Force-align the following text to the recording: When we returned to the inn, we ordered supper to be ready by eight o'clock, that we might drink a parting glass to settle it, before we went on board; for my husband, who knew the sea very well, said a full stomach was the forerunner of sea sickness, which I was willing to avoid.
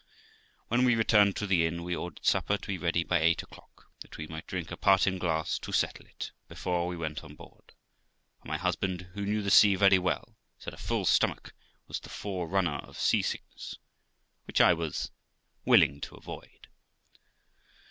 When 0.67 0.83
we 0.83 0.95
returned 0.95 1.35
to 1.35 1.45
the 1.45 1.63
inn, 1.67 1.83
we 1.83 1.95
ordered 1.95 2.25
supper 2.25 2.57
to 2.57 2.67
be 2.67 2.79
ready 2.79 3.03
by 3.03 3.19
eight 3.19 3.43
o'clock, 3.43 3.85
that 4.01 4.17
we 4.17 4.25
might 4.25 4.47
drink 4.47 4.71
a 4.71 4.75
parting 4.75 5.19
glass 5.19 5.59
to 5.59 5.71
settle 5.71 6.07
it, 6.07 6.31
before 6.47 6.87
we 6.87 6.97
went 6.97 7.23
on 7.23 7.35
board; 7.35 7.73
for 8.41 8.47
my 8.47 8.57
husband, 8.57 9.11
who 9.13 9.27
knew 9.27 9.43
the 9.43 9.51
sea 9.51 9.75
very 9.75 9.99
well, 9.99 10.35
said 10.57 10.73
a 10.73 10.77
full 10.77 11.05
stomach 11.05 11.53
was 11.87 11.99
the 11.99 12.09
forerunner 12.09 12.77
of 12.77 12.97
sea 12.97 13.21
sickness, 13.21 13.77
which 14.45 14.59
I 14.59 14.73
was 14.73 15.11
willing 15.65 16.01
to 16.01 16.15
avoid. 16.15 16.67